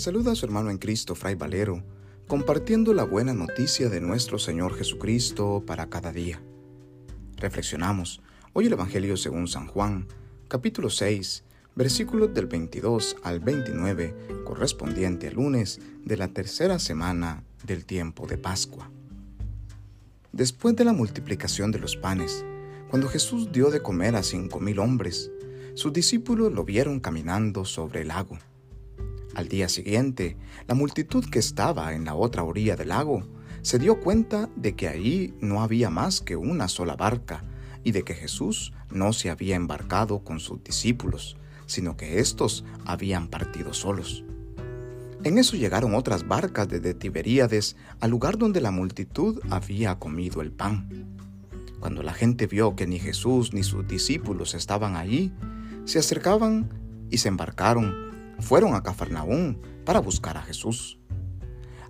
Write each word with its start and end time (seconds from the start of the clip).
saluda 0.00 0.32
a 0.32 0.34
su 0.34 0.46
hermano 0.46 0.70
en 0.70 0.78
Cristo, 0.78 1.14
Fray 1.14 1.34
Valero, 1.34 1.84
compartiendo 2.26 2.94
la 2.94 3.04
buena 3.04 3.34
noticia 3.34 3.90
de 3.90 4.00
nuestro 4.00 4.38
Señor 4.38 4.74
Jesucristo 4.74 5.62
para 5.66 5.90
cada 5.90 6.10
día. 6.10 6.40
Reflexionamos 7.36 8.22
hoy 8.54 8.66
el 8.66 8.72
Evangelio 8.72 9.18
según 9.18 9.46
San 9.46 9.66
Juan, 9.66 10.08
capítulo 10.48 10.88
6, 10.88 11.44
versículos 11.74 12.32
del 12.32 12.46
22 12.46 13.18
al 13.22 13.40
29, 13.40 14.42
correspondiente 14.46 15.28
al 15.28 15.34
lunes 15.34 15.80
de 16.02 16.16
la 16.16 16.28
tercera 16.28 16.78
semana 16.78 17.44
del 17.66 17.84
tiempo 17.84 18.26
de 18.26 18.38
Pascua. 18.38 18.90
Después 20.32 20.74
de 20.76 20.86
la 20.86 20.94
multiplicación 20.94 21.72
de 21.72 21.78
los 21.78 21.96
panes, 21.96 22.42
cuando 22.88 23.06
Jesús 23.06 23.52
dio 23.52 23.70
de 23.70 23.82
comer 23.82 24.16
a 24.16 24.22
cinco 24.22 24.60
mil 24.60 24.78
hombres, 24.78 25.30
sus 25.74 25.92
discípulos 25.92 26.54
lo 26.54 26.64
vieron 26.64 27.00
caminando 27.00 27.66
sobre 27.66 28.00
el 28.00 28.08
lago. 28.08 28.38
Al 29.34 29.48
día 29.48 29.68
siguiente, 29.68 30.36
la 30.66 30.74
multitud 30.74 31.24
que 31.24 31.38
estaba 31.38 31.94
en 31.94 32.04
la 32.04 32.14
otra 32.14 32.42
orilla 32.42 32.74
del 32.74 32.88
lago 32.88 33.22
se 33.62 33.78
dio 33.78 34.00
cuenta 34.00 34.48
de 34.56 34.74
que 34.74 34.88
ahí 34.88 35.34
no 35.40 35.62
había 35.62 35.90
más 35.90 36.20
que 36.20 36.36
una 36.36 36.66
sola 36.66 36.96
barca 36.96 37.44
y 37.84 37.92
de 37.92 38.02
que 38.02 38.14
Jesús 38.14 38.72
no 38.90 39.12
se 39.12 39.30
había 39.30 39.54
embarcado 39.54 40.24
con 40.24 40.40
sus 40.40 40.62
discípulos, 40.64 41.36
sino 41.66 41.96
que 41.96 42.18
éstos 42.18 42.64
habían 42.84 43.28
partido 43.28 43.72
solos. 43.72 44.24
En 45.22 45.38
eso 45.38 45.56
llegaron 45.56 45.94
otras 45.94 46.26
barcas 46.26 46.68
desde 46.68 46.94
Tiberíades 46.94 47.76
al 48.00 48.10
lugar 48.10 48.36
donde 48.36 48.60
la 48.60 48.70
multitud 48.70 49.38
había 49.50 49.98
comido 49.98 50.40
el 50.40 50.50
pan. 50.50 50.88
Cuando 51.78 52.02
la 52.02 52.14
gente 52.14 52.46
vio 52.46 52.74
que 52.74 52.86
ni 52.86 52.98
Jesús 52.98 53.52
ni 53.52 53.62
sus 53.62 53.86
discípulos 53.86 54.54
estaban 54.54 54.96
allí, 54.96 55.32
se 55.84 55.98
acercaban 55.98 56.68
y 57.10 57.18
se 57.18 57.28
embarcaron 57.28 58.09
fueron 58.40 58.74
a 58.74 58.82
Cafarnaún 58.82 59.60
para 59.84 60.00
buscar 60.00 60.36
a 60.36 60.42
Jesús. 60.42 60.98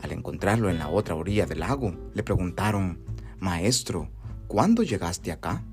Al 0.00 0.12
encontrarlo 0.12 0.70
en 0.70 0.78
la 0.78 0.88
otra 0.88 1.14
orilla 1.14 1.46
del 1.46 1.60
lago, 1.60 1.94
le 2.14 2.22
preguntaron, 2.22 3.00
Maestro, 3.38 4.10
¿cuándo 4.46 4.82
llegaste 4.82 5.32
acá? 5.32 5.64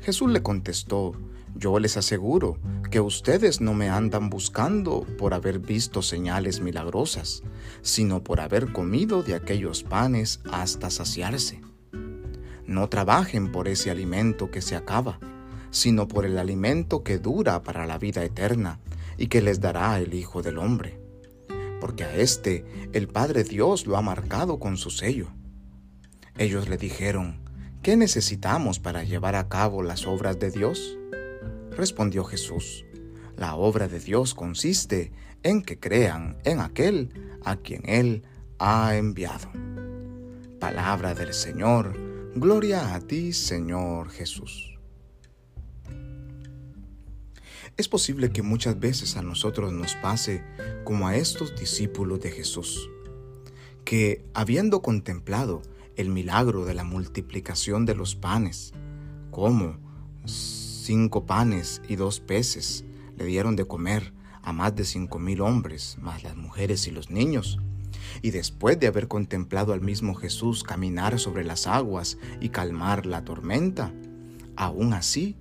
Jesús 0.00 0.30
le 0.30 0.42
contestó, 0.42 1.12
Yo 1.54 1.78
les 1.78 1.96
aseguro 1.96 2.58
que 2.90 3.00
ustedes 3.00 3.60
no 3.60 3.74
me 3.74 3.88
andan 3.88 4.28
buscando 4.28 5.06
por 5.18 5.34
haber 5.34 5.60
visto 5.60 6.02
señales 6.02 6.60
milagrosas, 6.60 7.42
sino 7.80 8.22
por 8.22 8.40
haber 8.40 8.72
comido 8.72 9.22
de 9.22 9.34
aquellos 9.34 9.82
panes 9.84 10.40
hasta 10.50 10.90
saciarse. 10.90 11.60
No 12.66 12.88
trabajen 12.88 13.52
por 13.52 13.68
ese 13.68 13.90
alimento 13.90 14.50
que 14.50 14.62
se 14.62 14.74
acaba, 14.74 15.20
sino 15.70 16.08
por 16.08 16.24
el 16.24 16.38
alimento 16.38 17.02
que 17.02 17.18
dura 17.18 17.62
para 17.62 17.86
la 17.86 17.98
vida 17.98 18.24
eterna 18.24 18.80
y 19.16 19.28
que 19.28 19.42
les 19.42 19.60
dará 19.60 19.98
el 20.00 20.14
Hijo 20.14 20.42
del 20.42 20.58
Hombre, 20.58 20.98
porque 21.80 22.04
a 22.04 22.16
éste 22.16 22.64
el 22.92 23.08
Padre 23.08 23.44
Dios 23.44 23.86
lo 23.86 23.96
ha 23.96 24.02
marcado 24.02 24.58
con 24.58 24.76
su 24.76 24.90
sello. 24.90 25.28
Ellos 26.36 26.68
le 26.68 26.76
dijeron, 26.76 27.40
¿qué 27.82 27.96
necesitamos 27.96 28.80
para 28.80 29.04
llevar 29.04 29.36
a 29.36 29.48
cabo 29.48 29.82
las 29.82 30.06
obras 30.06 30.38
de 30.38 30.50
Dios? 30.50 30.98
Respondió 31.70 32.24
Jesús, 32.24 32.84
la 33.36 33.54
obra 33.54 33.88
de 33.88 34.00
Dios 34.00 34.34
consiste 34.34 35.12
en 35.42 35.62
que 35.62 35.78
crean 35.78 36.38
en 36.44 36.60
aquel 36.60 37.36
a 37.44 37.56
quien 37.56 37.82
Él 37.88 38.24
ha 38.58 38.96
enviado. 38.96 39.50
Palabra 40.58 41.14
del 41.14 41.34
Señor, 41.34 41.94
gloria 42.34 42.94
a 42.94 43.00
ti 43.00 43.32
Señor 43.32 44.10
Jesús. 44.10 44.73
Es 47.76 47.88
posible 47.88 48.30
que 48.30 48.42
muchas 48.42 48.78
veces 48.78 49.16
a 49.16 49.22
nosotros 49.22 49.72
nos 49.72 49.96
pase 49.96 50.44
como 50.84 51.08
a 51.08 51.16
estos 51.16 51.56
discípulos 51.56 52.20
de 52.20 52.30
Jesús, 52.30 52.88
que 53.84 54.24
habiendo 54.32 54.80
contemplado 54.80 55.60
el 55.96 56.08
milagro 56.08 56.64
de 56.66 56.74
la 56.74 56.84
multiplicación 56.84 57.84
de 57.84 57.96
los 57.96 58.14
panes, 58.14 58.72
como 59.32 59.76
cinco 60.24 61.26
panes 61.26 61.82
y 61.88 61.96
dos 61.96 62.20
peces 62.20 62.84
le 63.16 63.24
dieron 63.24 63.56
de 63.56 63.66
comer 63.66 64.12
a 64.42 64.52
más 64.52 64.76
de 64.76 64.84
cinco 64.84 65.18
mil 65.18 65.40
hombres, 65.40 65.96
más 66.00 66.22
las 66.22 66.36
mujeres 66.36 66.86
y 66.86 66.92
los 66.92 67.10
niños, 67.10 67.58
y 68.22 68.30
después 68.30 68.78
de 68.78 68.86
haber 68.86 69.08
contemplado 69.08 69.72
al 69.72 69.80
mismo 69.80 70.14
Jesús 70.14 70.62
caminar 70.62 71.18
sobre 71.18 71.42
las 71.42 71.66
aguas 71.66 72.18
y 72.40 72.50
calmar 72.50 73.04
la 73.04 73.24
tormenta, 73.24 73.92
aún 74.54 74.92
así 74.92 75.36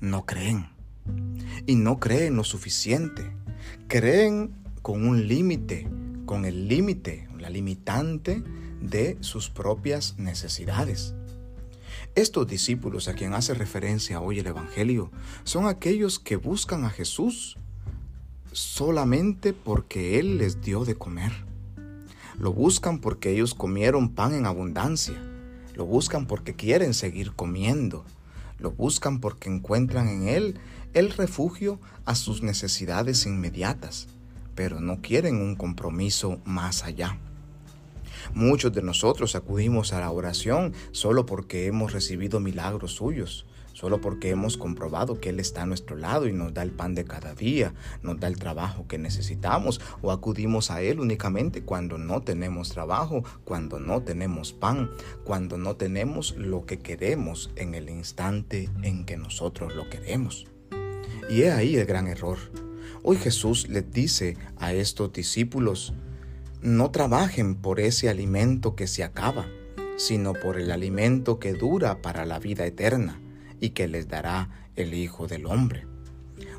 no 0.00 0.24
creen 0.24 0.75
y 1.64 1.76
no 1.76 1.98
creen 1.98 2.36
lo 2.36 2.44
suficiente. 2.44 3.32
Creen 3.88 4.52
con 4.82 5.06
un 5.06 5.26
límite, 5.26 5.88
con 6.26 6.44
el 6.44 6.68
límite, 6.68 7.28
la 7.38 7.50
limitante 7.50 8.42
de 8.80 9.16
sus 9.20 9.48
propias 9.48 10.18
necesidades. 10.18 11.14
Estos 12.14 12.46
discípulos 12.46 13.08
a 13.08 13.14
quien 13.14 13.34
hace 13.34 13.54
referencia 13.54 14.20
hoy 14.20 14.38
el 14.38 14.46
Evangelio 14.46 15.10
son 15.44 15.66
aquellos 15.66 16.18
que 16.18 16.36
buscan 16.36 16.84
a 16.84 16.90
Jesús 16.90 17.58
solamente 18.52 19.52
porque 19.52 20.18
Él 20.18 20.38
les 20.38 20.62
dio 20.62 20.84
de 20.84 20.94
comer. 20.94 21.32
Lo 22.38 22.52
buscan 22.52 23.00
porque 23.00 23.30
ellos 23.32 23.54
comieron 23.54 24.10
pan 24.10 24.34
en 24.34 24.46
abundancia. 24.46 25.14
Lo 25.74 25.84
buscan 25.84 26.26
porque 26.26 26.54
quieren 26.54 26.94
seguir 26.94 27.32
comiendo. 27.32 28.04
Lo 28.58 28.70
buscan 28.70 29.20
porque 29.20 29.48
encuentran 29.48 30.08
en 30.08 30.28
Él 30.28 30.60
el 30.94 31.10
refugio 31.12 31.80
a 32.04 32.14
sus 32.14 32.42
necesidades 32.42 33.26
inmediatas, 33.26 34.08
pero 34.54 34.80
no 34.80 35.02
quieren 35.02 35.36
un 35.36 35.56
compromiso 35.56 36.40
más 36.44 36.84
allá. 36.84 37.18
Muchos 38.34 38.72
de 38.72 38.82
nosotros 38.82 39.36
acudimos 39.36 39.92
a 39.92 40.00
la 40.00 40.10
oración 40.10 40.72
solo 40.92 41.26
porque 41.26 41.66
hemos 41.66 41.92
recibido 41.92 42.40
milagros 42.40 42.92
suyos, 42.92 43.46
solo 43.76 44.00
porque 44.00 44.30
hemos 44.30 44.56
comprobado 44.56 45.20
que 45.20 45.28
Él 45.28 45.38
está 45.38 45.62
a 45.62 45.66
nuestro 45.66 45.96
lado 45.96 46.26
y 46.26 46.32
nos 46.32 46.54
da 46.54 46.62
el 46.62 46.70
pan 46.70 46.94
de 46.94 47.04
cada 47.04 47.34
día, 47.34 47.74
nos 48.00 48.18
da 48.18 48.26
el 48.26 48.38
trabajo 48.38 48.88
que 48.88 48.96
necesitamos, 48.96 49.82
o 50.00 50.12
acudimos 50.12 50.70
a 50.70 50.80
Él 50.80 50.98
únicamente 50.98 51.62
cuando 51.62 51.98
no 51.98 52.22
tenemos 52.22 52.70
trabajo, 52.70 53.22
cuando 53.44 53.78
no 53.78 54.02
tenemos 54.02 54.54
pan, 54.54 54.90
cuando 55.24 55.58
no 55.58 55.76
tenemos 55.76 56.34
lo 56.38 56.64
que 56.64 56.78
queremos 56.78 57.50
en 57.54 57.74
el 57.74 57.90
instante 57.90 58.70
en 58.82 59.04
que 59.04 59.18
nosotros 59.18 59.76
lo 59.76 59.90
queremos. 59.90 60.46
Y 61.28 61.42
he 61.42 61.52
ahí 61.52 61.76
el 61.76 61.84
gran 61.84 62.06
error. 62.06 62.38
Hoy 63.02 63.18
Jesús 63.18 63.68
les 63.68 63.92
dice 63.92 64.38
a 64.56 64.72
estos 64.72 65.12
discípulos, 65.12 65.92
no 66.62 66.90
trabajen 66.92 67.54
por 67.54 67.78
ese 67.80 68.08
alimento 68.08 68.74
que 68.74 68.86
se 68.86 69.04
acaba, 69.04 69.44
sino 69.98 70.32
por 70.32 70.58
el 70.58 70.70
alimento 70.70 71.38
que 71.38 71.52
dura 71.52 72.00
para 72.00 72.24
la 72.24 72.38
vida 72.38 72.64
eterna 72.64 73.20
y 73.60 73.70
que 73.70 73.88
les 73.88 74.08
dará 74.08 74.50
el 74.76 74.94
Hijo 74.94 75.26
del 75.26 75.46
Hombre. 75.46 75.86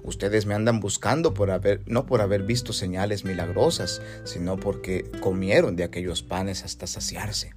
Ustedes 0.04 0.46
me 0.46 0.54
andan 0.54 0.80
buscando 0.80 1.34
por 1.34 1.52
haber, 1.52 1.82
no 1.86 2.06
por 2.06 2.22
haber 2.22 2.44
visto 2.44 2.74
señales 2.74 3.26
milagrosas, 3.26 4.02
sino 4.24 4.58
porque 4.58 5.10
comieron 5.20 5.76
de 5.76 5.84
aquellos 5.84 6.24
panes 6.24 6.64
hasta 6.64 6.88
saciarse. 6.88 7.54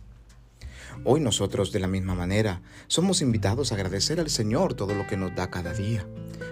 Hoy 1.04 1.20
nosotros 1.20 1.72
de 1.72 1.80
la 1.80 1.86
misma 1.86 2.14
manera 2.14 2.60
somos 2.86 3.22
invitados 3.22 3.72
a 3.72 3.76
agradecer 3.76 4.20
al 4.20 4.28
Señor 4.28 4.74
todo 4.74 4.94
lo 4.94 5.06
que 5.06 5.16
nos 5.16 5.34
da 5.34 5.48
cada 5.48 5.72
día, 5.72 6.06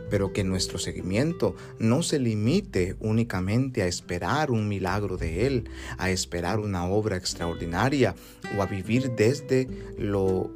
pero 0.09 0.33
que 0.33 0.43
nuestro 0.43 0.79
seguimiento 0.79 1.55
no 1.79 2.03
se 2.03 2.19
limite 2.19 2.97
únicamente 3.01 3.83
a 3.83 3.87
esperar 3.87 4.51
un 4.51 4.67
milagro 4.67 5.19
de 5.19 5.47
Él, 5.47 5.69
a 5.99 6.11
esperar 6.11 6.61
una 6.61 6.87
obra 6.87 7.17
extraordinaria 7.17 8.15
o 8.57 8.63
a 8.63 8.67
vivir 8.67 9.11
desde 9.17 9.69
lo 9.99 10.51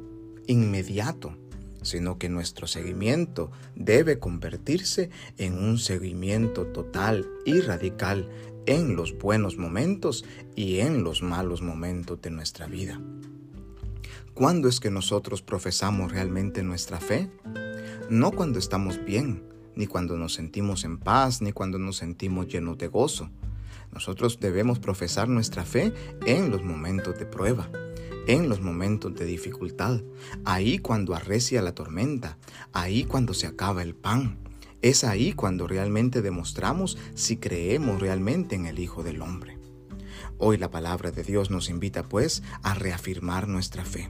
inmediato 0.47 1.37
sino 1.83 2.17
que 2.17 2.29
nuestro 2.29 2.67
seguimiento 2.67 3.51
debe 3.75 4.19
convertirse 4.19 5.09
en 5.37 5.57
un 5.57 5.77
seguimiento 5.77 6.65
total 6.67 7.29
y 7.45 7.61
radical 7.61 8.29
en 8.65 8.95
los 8.95 9.17
buenos 9.17 9.57
momentos 9.57 10.25
y 10.55 10.79
en 10.79 11.03
los 11.03 11.21
malos 11.21 11.61
momentos 11.61 12.21
de 12.21 12.31
nuestra 12.31 12.67
vida. 12.67 12.99
¿Cuándo 14.33 14.67
es 14.67 14.79
que 14.79 14.89
nosotros 14.89 15.41
profesamos 15.41 16.11
realmente 16.11 16.63
nuestra 16.63 16.99
fe? 16.99 17.29
No 18.09 18.31
cuando 18.31 18.57
estamos 18.57 19.03
bien, 19.05 19.43
ni 19.75 19.87
cuando 19.87 20.17
nos 20.17 20.33
sentimos 20.33 20.83
en 20.85 20.97
paz, 20.97 21.41
ni 21.41 21.51
cuando 21.51 21.77
nos 21.77 21.97
sentimos 21.97 22.47
llenos 22.47 22.77
de 22.77 22.87
gozo. 22.87 23.29
Nosotros 23.91 24.39
debemos 24.39 24.79
profesar 24.79 25.27
nuestra 25.29 25.65
fe 25.65 25.93
en 26.25 26.49
los 26.49 26.63
momentos 26.63 27.17
de 27.19 27.25
prueba, 27.25 27.69
en 28.27 28.49
los 28.49 28.61
momentos 28.61 29.13
de 29.15 29.25
dificultad, 29.25 30.01
ahí 30.45 30.79
cuando 30.79 31.15
arrecia 31.15 31.61
la 31.61 31.75
tormenta, 31.75 32.37
ahí 32.71 33.03
cuando 33.03 33.33
se 33.33 33.47
acaba 33.47 33.83
el 33.83 33.95
pan. 33.95 34.39
Es 34.81 35.03
ahí 35.03 35.33
cuando 35.33 35.67
realmente 35.67 36.21
demostramos 36.21 36.97
si 37.15 37.37
creemos 37.37 38.01
realmente 38.01 38.55
en 38.55 38.65
el 38.65 38.79
Hijo 38.79 39.03
del 39.03 39.21
Hombre. 39.21 39.57
Hoy 40.37 40.57
la 40.57 40.71
palabra 40.71 41.11
de 41.11 41.23
Dios 41.23 41.49
nos 41.49 41.69
invita 41.69 42.03
pues 42.03 42.43
a 42.63 42.73
reafirmar 42.73 43.47
nuestra 43.47 43.85
fe 43.85 44.09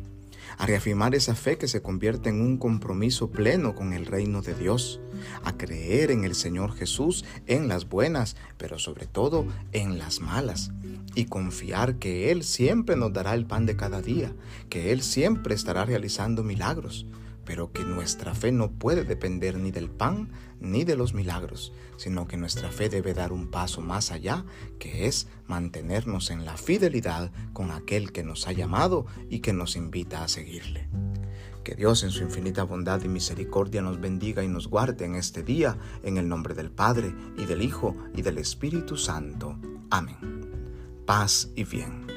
a 0.58 0.66
reafirmar 0.66 1.16
esa 1.16 1.36
fe 1.36 1.58
que 1.58 1.68
se 1.68 1.82
convierte 1.82 2.30
en 2.30 2.42
un 2.42 2.58
compromiso 2.58 3.32
pleno 3.32 3.76
con 3.76 3.94
el 3.94 4.06
reino 4.06 4.42
de 4.42 4.54
Dios, 4.54 5.02
a 5.44 5.58
creer 5.58 6.12
en 6.12 6.24
el 6.24 6.36
Señor 6.36 6.74
Jesús 6.74 7.26
en 7.48 7.68
las 7.68 7.88
buenas, 7.88 8.36
pero 8.58 8.80
sobre 8.80 9.06
todo 9.06 9.46
en 9.72 9.98
las 9.98 10.20
malas, 10.20 10.72
y 11.16 11.26
confiar 11.26 11.96
que 11.96 12.32
Él 12.32 12.44
siempre 12.44 12.96
nos 12.96 13.14
dará 13.14 13.34
el 13.34 13.46
pan 13.46 13.66
de 13.66 13.76
cada 13.76 14.02
día, 14.02 14.34
que 14.70 14.92
Él 14.92 15.02
siempre 15.02 15.56
estará 15.56 15.86
realizando 15.86 16.44
milagros, 16.44 17.06
pero 17.46 17.72
que 17.72 17.84
nuestra 17.84 18.34
fe 18.34 18.52
no 18.52 18.72
puede 18.72 19.04
depender 19.04 19.58
ni 19.58 19.72
del 19.72 19.90
pan 19.90 20.30
ni 20.60 20.86
de 20.86 20.96
los 20.96 21.14
milagros, 21.14 21.74
sino 21.98 22.28
que 22.28 22.38
nuestra 22.38 22.72
fe 22.72 22.90
debe 22.90 23.14
dar 23.14 23.34
un 23.34 23.48
paso 23.48 23.82
más 23.82 24.12
allá, 24.12 24.46
que 24.80 25.08
es 25.08 25.28
mantenernos 25.48 26.32
en 26.32 26.46
la 26.46 26.58
fidelidad 26.58 27.32
con 27.52 27.72
aquel 27.72 28.12
que 28.12 28.24
nos 28.24 28.48
ha 28.48 28.54
llamado 28.54 29.06
y 29.30 29.40
que 29.40 29.54
nos 29.54 29.76
invita 29.76 30.24
a 30.24 30.28
seguirle. 30.28 30.88
Que 31.64 31.76
Dios 31.76 32.04
en 32.04 32.12
su 32.12 32.24
infinita 32.24 32.64
bondad 32.64 33.02
y 33.04 33.08
misericordia 33.08 33.82
nos 33.82 34.00
bendiga 34.00 34.44
y 34.44 34.48
nos 34.48 34.68
guarde 34.68 35.06
en 35.06 35.16
este 35.16 35.44
día, 35.44 35.78
en 36.04 36.18
el 36.18 36.28
nombre 36.28 36.54
del 36.54 36.72
Padre, 36.72 37.14
y 37.38 37.46
del 37.46 37.62
Hijo, 37.62 37.96
y 38.16 38.22
del 38.22 38.38
Espíritu 38.38 38.98
Santo. 38.98 39.58
Amén. 39.90 40.18
Paz 41.06 41.50
y 41.56 41.64
bien. 41.64 42.13